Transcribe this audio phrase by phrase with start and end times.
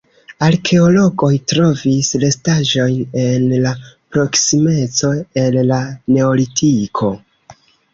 [0.45, 3.77] Arkeologoj trovis restaĵojn en la
[4.17, 5.15] proksimeco
[5.47, 5.83] el la
[6.19, 7.17] neolitiko.